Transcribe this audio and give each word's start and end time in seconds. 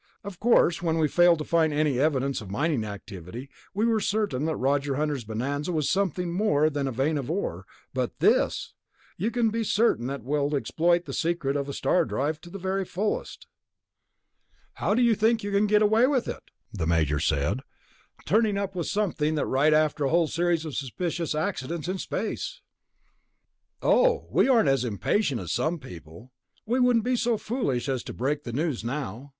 Of 0.23 0.39
course 0.39 0.81
when 0.81 0.97
we 0.97 1.07
failed 1.07 1.37
to 1.37 1.43
find 1.45 1.71
any 1.71 1.99
evidence 1.99 2.41
of 2.41 2.49
mining 2.49 2.83
activity, 2.83 3.51
we 3.71 3.85
were 3.85 3.99
certain 3.99 4.45
that 4.45 4.55
Roger 4.55 4.95
Hunter's 4.95 5.25
bonanza 5.25 5.71
was 5.71 5.91
something 5.91 6.31
more 6.31 6.71
than 6.71 6.87
a 6.87 6.91
vein 6.91 7.19
of 7.19 7.29
ore, 7.29 7.65
but 7.93 8.17
this! 8.17 8.73
You 9.17 9.29
can 9.29 9.51
be 9.51 9.63
certain 9.63 10.07
that 10.07 10.23
we 10.23 10.39
will 10.39 10.55
exploit 10.55 11.05
the 11.05 11.13
secret 11.13 11.55
of 11.55 11.69
a 11.69 11.73
star 11.73 12.03
drive 12.05 12.41
to 12.41 12.49
the 12.49 12.57
very 12.57 12.83
fullest." 12.83 13.45
"How 14.73 14.95
do 14.95 15.03
you 15.03 15.13
think 15.13 15.43
you 15.43 15.51
can 15.51 15.67
get 15.67 15.83
away 15.83 16.07
with 16.07 16.27
it?" 16.27 16.49
the 16.73 16.87
Major 16.87 17.19
said. 17.19 17.59
"Turning 18.25 18.57
up 18.57 18.73
with 18.73 18.87
something 18.87 19.35
like 19.35 19.41
that 19.45 19.45
right 19.45 19.71
after 19.73 20.05
a 20.05 20.09
whole 20.09 20.27
series 20.27 20.65
of 20.65 20.73
suspicious 20.75 21.35
accidents 21.35 21.87
in 21.87 21.99
space?" 21.99 22.61
"Oh, 23.83 24.25
we 24.31 24.49
aren't 24.49 24.67
as 24.67 24.83
impatient 24.83 25.41
as 25.41 25.51
some 25.51 25.77
people. 25.77 26.31
We 26.65 26.79
wouldn't 26.79 27.05
be 27.05 27.15
so 27.15 27.37
foolish 27.37 27.87
as 27.87 28.01
to 28.05 28.13
break 28.13 28.45
the 28.45 28.51
news 28.51 28.83
now. 28.83 29.29